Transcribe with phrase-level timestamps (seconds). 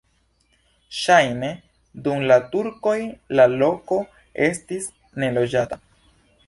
[0.99, 1.49] Ŝajne
[2.07, 2.97] dum la turkoj
[3.41, 4.01] la loko
[4.51, 4.91] estis
[5.25, 5.83] neloĝata.